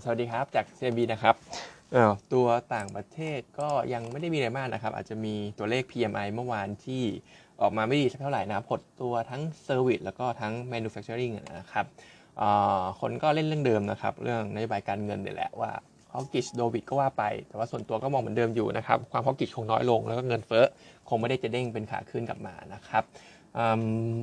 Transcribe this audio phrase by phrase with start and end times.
[0.00, 1.34] สวัสดีครับ จาก CMB นะครับ
[2.32, 7.02] ตัวต่างประเทศก็ยังไม่ได้มีอะไรมากนะครับ อาจจะมีตัวเลข PMI เมื่อวานที่
[7.60, 11.86] ออกมาไม่ดีสักเท่าไหร่นะครับผลตัวทั้ง Service แล้วก็ทั้ง Manufacturing นะครับ
[13.00, 15.70] คนก็เล่นเรื่องเดิมนะครับ เรื่องนโยบายการเงินเดี๋ยแหละว่า
[16.12, 20.64] ฮอกกิชโดวิดก็ว่าไป แต่ว่าส่วนตัวก็มองเหมือนเดิมอยู่นะครับ ความฮอกกิชคงน้อยลงแล้วก็เงินเฟ้อ
[21.08, 23.04] คงไม่ได้จะเด้งเป็นขาขึ้นกลับมานะครับ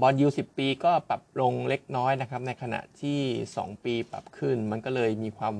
[0.01, 3.19] บอลยูสิปีก็ปรับลงเล็กน้อยนะครับในขณะที่
[3.55, 5.55] 2 ปีปรับขึ้น มันก็เลยมีความ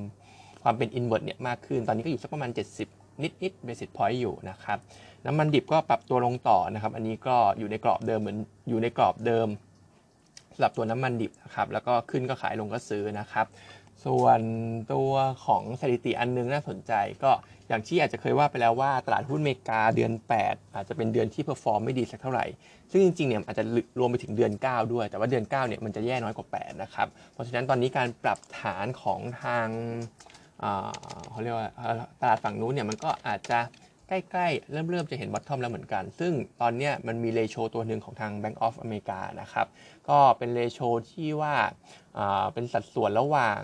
[0.62, 2.50] ความเป็น invert เนี่ยมากขึ้น ตอนนี้ก็อยู่สักประมาณ
[2.86, 4.78] 70 นิดนิด basis point อยู่นะครับ
[5.26, 8.38] น้ำมันดิบก็ปรับตัวลงต่อนะครับ อันนี้ก็อยู่ในกรอบเดิมเหมือน
[8.68, 9.48] อยู่ในกรอบเดิม
[10.54, 13.46] สำหรับตัวน้ำมันดิบนะครับแล้วก็ขึ้นก็ขายลงก็ซื้อนะครับ
[14.04, 14.40] ส่วน
[14.92, 15.12] ตัว
[15.44, 16.92] ของสถิติอันนึงน่าสนใจ
[17.24, 17.30] ก็
[17.70, 20.12] อย่างที่อาจจะเคยว่าไปแล้วว่าตลาดหุ้นอเมริกาเดือน
[20.44, 22.46] 8 อาจจะเป็นเดือนที่ perform ไม่ดีสักเท่าไหร่
[22.90, 23.64] ซึ่งจริงๆเนี่ยอาจจะ
[23.98, 29.66] รวมไปถึงเดือน 9 ด้วย แต่ว่าเดือน 9 เนี่ยมันจะแย่น้อยกว่า 8 นะครับ เพราะฉะนั้นตอนนี้การปรับฐานของทาง
[31.30, 31.68] เขาเรียกว่า
[32.20, 33.60] ตลาดฝั่งนู้นเนี่ยมันก็อาจจะ
[34.08, 39.66] ใกล้ๆ เริ่มเริ่มจะเห็น bottom แล้วเหมือนกัน ซึ่งตอนนี้มันมี ratio ตัวหนึ่งของทาง Bank of America นะครับ
[40.08, 41.54] ก็เป็น ratio ที่ว่า
[42.52, 43.60] เป็นสัดส่วนระหว่าง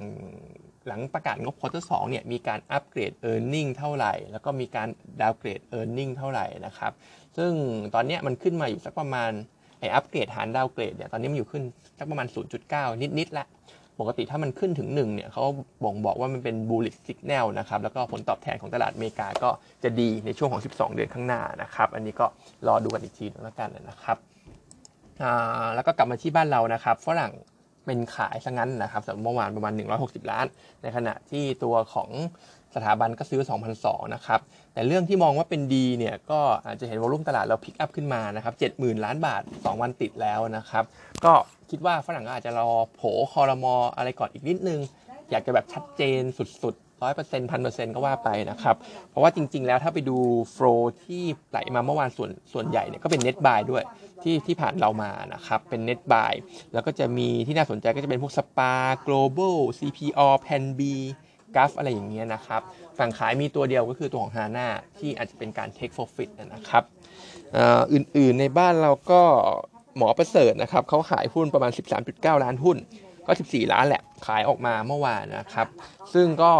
[0.86, 4.88] หลังประกาศงบควอเตอร์สเนี่ยมีการอัปเกรด e a r n i n g เท่าไหร่ แล้วก็มีการ
[5.20, 6.92] ดาวเกรด e a r n i n g เท่าไหร่นะครับ
[7.36, 7.52] ซึ่ง
[7.94, 9.30] ตอนนี้มันขึ้นมาอยู่สักประมาณ
[9.78, 11.62] ไออัปเกรดหารดาวเกรดเนี่ยตอนนี้มันอยู่ขึ้น
[11.98, 12.26] สักประมาณ
[12.64, 13.46] 0.9 นิดๆละ
[14.00, 15.44] ปกติถ้ามันขึ้นถึง 1 เนี่ยเขา
[15.84, 19.50] บ่งบอกว่ามันเป็น bullish signal นะครับ แล้วก็ผลตอบแทนของตลาดอเมริกาก็
[19.82, 22.26] จะดีในช่วงของ 12 เดือนข้างหน้านะครับ อันนี้ก็
[22.66, 24.18] รอดูกันอีกทีนึงแล้วกันนะครับ
[25.74, 27.32] แล้วก็กลับมาที่บ้านเรานะครับฝรั่ง
[27.86, 30.46] เป็นขายซะงั้นนะครับสำหรับเมื่อวานประมาณ 160 ล้าน
[30.82, 32.10] ในขณะที่ตัวของ
[32.74, 33.40] สถาบันก็ซื้อ
[33.78, 34.40] 2,002นะครับ
[34.72, 40.84] แต่เรื่องที่มองว่าเป็นดีเนี่ยก็อาจจะเห็น volume ตลาดเรา pick up ขึ้นมานะครับ70,000 ล้านบาท 2 วันติดแล้วนะครับ
[41.24, 41.32] ก็
[41.70, 44.80] คิดว่าฝรั่งก็อาจจะรอโผคอรมออะไรก่อนอีกนิดนึง
[45.30, 48.76] อยากจะแบบชัดเจนสุดๆ ร้อยเปอร์เซ็นต์พันเปอร์เซ็นต์ก็ว่าไปนะครับ
[49.10, 50.18] เพราะว่าจริง ๆ แล้วถ้าไปดู
[50.52, 50.66] flow
[51.04, 53.84] ที่ไหลมาเมื่อวานส่วนส่วนใหญ่เนี่ยก็เป็น net buy ด้วย
[54.22, 56.32] ที่ที่ผ่านเรามานะครับ เป็น net buy
[56.72, 58.74] แล้วก็จะมีที่น่าสนใจก็จะเป็นพวกสปา
[59.06, 60.80] global CPO Pan B
[61.56, 62.62] กัฟอะไรอย่างเงี้ยนะครับ
[62.98, 64.66] ฝั่งขายมีตัวเดียวก็คือตัวของฮาน่า
[64.98, 66.84] ที่อาจจะเป็นการ take profit นะครับ
[67.92, 69.22] อื่นๆในบ้านเราก็
[69.96, 71.72] หมอประเสริฐนะครับเขาขายหุ้นประมาณ
[72.06, 72.76] 13.9 ล้านหุ้น
[73.26, 75.68] ก็ 14 ล้านแหละ ขายออกมาเมื่อวานนะครับ
[76.14, 76.50] ซึ่งก็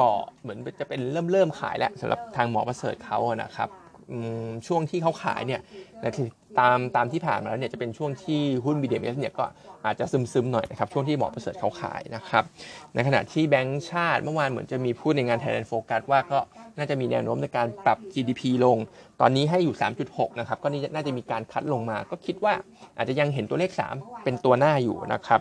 [0.43, 3.69] เหมือนจะเป็นเริ่มเริ่มขายแล้วสำหรับทางหมอประเสริฐเขานะครับ
[4.67, 5.61] ช่วงที่เขาขายเนี่ย
[6.59, 9.45] ตามตามที่ผ่านมาแล้วเนี่ยจะเป็นช่วงที่หุ้น BDMs เนี่ยก็
[9.85, 12.45] อาจจะซึมๆหน่อยนะครับช่วงที่หมอประเสริฐเขาขายนะครับ
[12.95, 16.39] ในขณะที่แบงก์ชาติเมื่อวานเหมือนจะมีพูดในงาน Thailand Focus ว่าก็
[16.79, 18.77] น่าจะมีแนวโน้มในการปรับ GDP ลง
[19.21, 19.77] ตอนนี้ให้อยู่
[20.07, 22.55] 3.6 นะครับ ก็นี่น่าจะมีการ cut ลงมา ก็คิดว่า
[22.97, 25.41] อาจจะยังเห็นตัวเลข 3 เป็นตัวหน้าอยู่นะครับ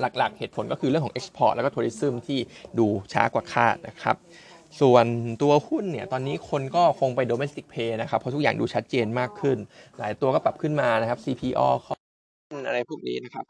[0.00, 2.38] หลักๆเหตุผลก็คือเรื่องของ Export แล้วก็ tourism ที่
[2.78, 4.16] ดูช้ากว่าคาดนะครับ
[4.80, 5.06] ส่วน
[5.42, 9.58] ตัวหุ้นเนี่ยตอนนี้คนก็คงไป domestic play นะครับ เพราะทุกอย่างดูชัดเจนมากขึ้น
[9.98, 11.68] หลายตัวก็ปรับขึ้นมานะครับ CPALL
[12.66, 13.44] อะไรพวกนี้นะครับ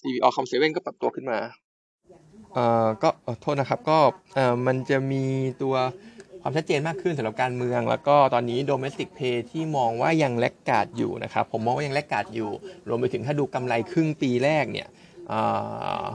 [0.00, 1.38] CPO คอมเซเว่นก็ปรับตัวขึ้นมา
[3.02, 3.10] ก็
[3.40, 3.98] โทษนะครับก็
[4.66, 5.24] มันจะมี
[5.62, 5.74] ตัว
[6.46, 12.50] ความชัดเจนมากขึ้นสำหรับการเมือง แล้วก็ตอนนี้ domestic play ที่มองว่ายัง laggard อยู่นะครับผมมองว่ายัง laggard อยู่
[12.88, 14.88] รวมไปถึงถ้าดูกำไรครึ่งปีแรกเนี่ย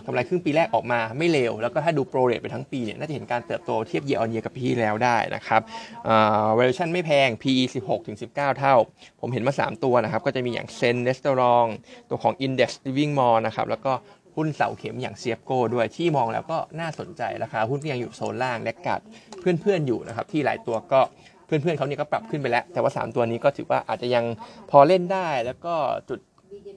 [0.06, 5.62] กำไรครึ่งปีแรกออกมาไม่เลว แล้วก็ถ้าดู pro rate ไปทั้งปีเนี่ยน่าจะเห็นการเติบโตเทียบ year on year กับปีที่แล้วได้นะครับ
[6.58, 8.76] valuation ไม่แพง PE 16ถึง19 เท่า
[9.22, 11.66] ผมเห็นมา 3 ตัวนะครับ ก็จะมีอย่างเซนเ r สเตอรอง
[12.10, 13.94] ตัวของ Index Living Mall นะครับ แล้วก็
[14.36, 19.02] หุ้นเสาเข็มอย่างเซียโก้ด้วยที่มองแล้วก็น่าสนใจราคาหุ้นก็ยังอยู่โซนล่างและกัด
[19.40, 21.02] เพื่อนๆอยู่นะครับที่หลายตัวก็
[21.46, 24.26] เพื่อนๆเขาเนี่ยก็ปรับขึ้นไปแล้ว แต่ว่า 3 ตัวนี้ก็ถือว่าอาจจะยัง
[24.72, 25.76] พอเล่นได้แล้วก็
[26.10, 26.20] จุด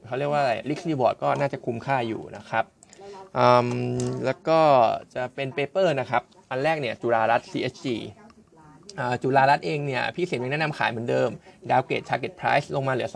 [0.06, 2.64] เขาเรียกว่าอะไรลิกซ์รีบอร์ดก็น่าจะคุ้มค่าอยู่นะครับ
[4.24, 4.60] แล้วก็
[5.14, 7.86] จะเป็น paper นะครับ อันแรกเนี่ยจุฬารัตน์ CHG
[9.22, 11.30] จุฬารัตน์เองเนี่ยพี่เสียงยังแนะนำขายเหมือนเดิม
[11.70, 13.08] downgrade target price ลงมาเหลือ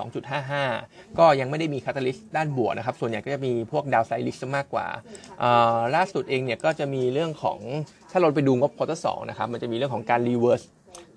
[0.54, 4.86] 2.55 ก็ยังไม่ได้มี catalyst ด้านบวกนะครับ ส่วนใหญ่ก็จะมีพวก downside risk มากกว่า
[5.94, 7.58] ล่าสุดเองเนี่ยก็จะมีเรื่องของ
[8.10, 10.62] ถ้าเราไปดูงบควอเตอร์สนะครับมันจะมีเรื่องของการ reverse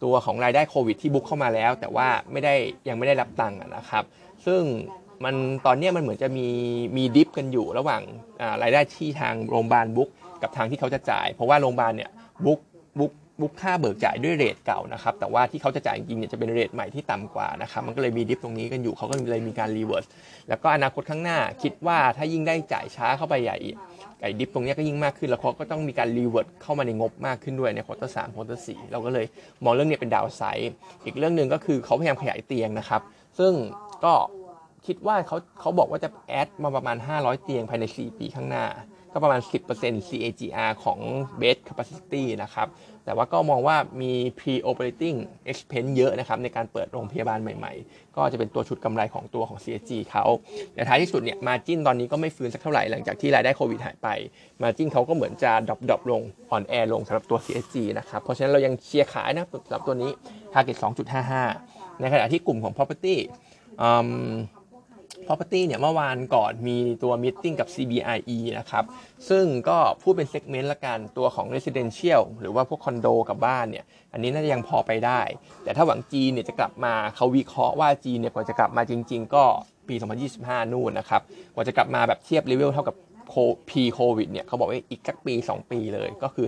[0.03, 2.53] ตัวของรายได้โควิดที่ book เข้ามาแล้ว แต่ว่าไม่ได้
[2.89, 4.03] ยังไม่ได้รับตังค์นะครับ
[4.45, 4.61] ซึ่ง
[5.23, 5.35] มัน
[5.65, 6.47] ตอนนี้มันเหมือนจะมี
[6.97, 8.01] มี diff กันอยู่ระหว่าง
[8.63, 10.09] รายได้ที่ทางโรงพยาบาล book
[10.41, 12.09] กับทางที่เขาจะจ่าย เพราะว่าโรงพยาบาลเนี่ย
[12.45, 12.59] book
[12.99, 13.11] book
[13.41, 20.05] book ค่าเบิกจ่ายด้วย rate เก่านะครับ แต่ว่าที่เขาจะจ่ายจริงเนี่ยจะเป็น rate ใหม่ที่ต่ำกว่านะครับ มันก็เลยมี diff ตรงนี้กันอยู่เขาก็เลยมีการ reverse
[20.49, 23.57] แล้วก็อนาคตข้างหน้าคิดว่าถ้ายิ่งได้จ่ายช้าเข้าไปใหญ่
[24.21, 29.25] ไอ้ diff ตรงนี้ก็ยิ่งมากขึ้น แล้วเขาก็ต้องมีการ reverse เข้ามาในงบมากขึ้นด้วยใน quarter สาม quarter สี่เราก็เลย
[29.63, 30.71] มองเรื่องนี้เป็น downside
[31.05, 33.01] อีกเรื่องหนึ่งก็คือเขาพยายามขยายเตียงนะครับ
[33.39, 33.53] ซึ่ง
[34.05, 34.13] ก็
[34.85, 38.65] คิดว่าเขาเขาบอกว่าจะ add มาประมาณ 500 เตียงภายใน 4 ปีข้างหน้า
[39.13, 39.41] ก็ประมาณ
[39.73, 40.99] 10% CAGR ของ
[41.41, 42.67] base capacity นะครับ
[43.05, 45.17] แต่ว่าก็มองว่ามี pre-operating
[45.51, 50.25] expense เยอะนะครับ ในการเปิดโรงพยาบาลใหม่ๆ ก็จะเป็นตัวฉุดกำไรของตัวของ CHG เขา
[50.73, 54.07] แต่ท้ายที่สุดเนี่ย margin ตอนนี้ก็ไม่ฟื้นสักเท่าไหร่หลังจากที่รายได้โควิดหายไป
[54.61, 56.21] margin เขาก็เหมือนจะ drop drop ลง
[56.51, 60.11] อ่อนแอลงสำหรับตัว CHG นะครับ เพราะฉะนั้นเรายังเชียร์ขายนะสำหรับตัวนี้
[60.53, 60.77] target
[61.37, 63.15] 2.55 ในขณะที่กลุ่มของ property
[65.27, 68.83] property เนี่ยเมื่อวานก่อนมีตัว meeting กับ CBRE นะครับ
[69.29, 75.21] ซึ่งก็พูดเป็น segment ละกันตัวของ residential หรือว่าพวกคอนโดกับบ้านเนี่ย อันนี้น่าจะยังพอไปได้
[75.63, 79.43] แต่ถ้าหวังจีนเนี่ยจะกลับมาเขาวิเคราะห์ว่าจีนเนี่ยกว่าจะกลับมาจริง ๆ ก็
[79.87, 79.95] ปี
[80.33, 81.21] 2025 นู่นนะครับ
[81.53, 82.95] กว่าจะกลับมาแบบเทียบเลเวลเท่ากับ
[83.69, 86.45] พีโควิดเนี่ยเขาบอกว่าอีกสักปี 2 ปีเลยก็คือ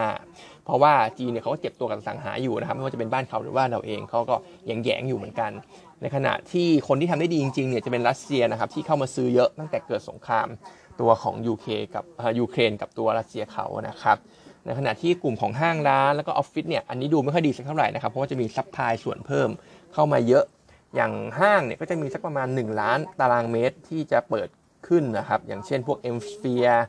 [0.00, 4.36] 2025 เพราะว่าจีนเนี่ยเขาก็เจ็บตัวกับอสังหาอยู่นะครับไม่ว่าจะเป็นบ้านเขาหรือว่าเราเองเขาก็
[4.70, 5.50] ยังแย่อยู่เหมือนกัน
[6.02, 10.48] ในขณะที่คนที่ทำได้ดีจริงๆเนี่ยจะเป็นรัสเซียนะครับที่เข้ามาซื้อเยอะตั้งแต่เกิดสงคราม
[11.00, 12.04] ตัวของ UK กับ
[12.38, 14.16] ยูเครนกับตัวรัสเซียเขานะครับ
[14.66, 19.48] ในขณะที่กลุ่มของห้างร้านแล้วก็ออฟฟิศเนี่ยอันนี้ดูไม่ค่อยดีสักเท่าไหร่นะครับเพราะว่าจะมี supply ส่วนเพิ่ม
[19.94, 20.44] เข้ามาเยอะ
[20.96, 24.48] อย่างห้างเนี่ยก็จะมีสักประมาณ 1 ล้านตารางเมตรที่จะเปิด
[24.88, 26.80] ขึ้นนะครับ อย่างเช่นพวก M Sphere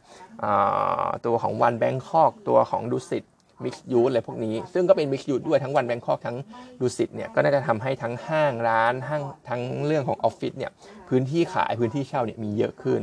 [1.25, 3.23] ตัวของวันแบงคอกตัวของดุสิต
[3.63, 6.37] mixed-use อะไรพวกนี้ ซึ่งก็เป็น mixed-use ด้วยทั้งวันแบงคอกทั้ง
[6.81, 10.71] ดุสิตเนี่ย ก็น่าจะทำให้ทั้งห้างร้านห้างทั้งเรื่องของออฟฟิศเนี่ย
[11.09, 13.01] พื้นที่ขายพื้นที่เช่าเนี่ยมีเยอะขึ้น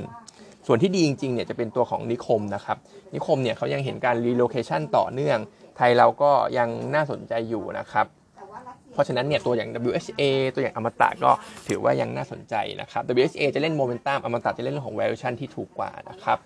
[0.66, 2.76] ส่วนที่ดีจริงๆเนี่ยจะเป็นตัวของนิคมนะครับ
[3.14, 5.38] นิคมเนี่ยเขายังเห็นการ relocation ต่อเนื่อง
[5.76, 8.06] ไทยเราก็ยังน่าสนใจอยู่นะครับ
[8.92, 10.22] เพราะฉะนั้นเนี่ยตัวอย่าง WHA
[10.54, 11.30] ตัวอย่างอมตะก็
[11.68, 16.38] ถือว่ายังน่าสนใจนะครับ WHA จะเล่นโมเมนตัมอมตะจะเล่นเรื่องของ valuation ที่ถูกกว่านะครับ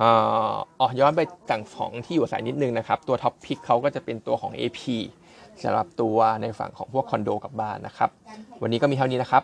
[0.00, 4.80] อ๋อย้อนไปต่างของที่อยู่สายนิดนึงนะครับ ตัวท็อปพิกเขาก็จะเป็นตัวของ AP
[5.62, 8.10] สำหรับตัวในฝั่งของพวกคอนโดกับบ้านนะครับ
[8.62, 9.42] วันนี้ก็มีเท่านี้นะครับ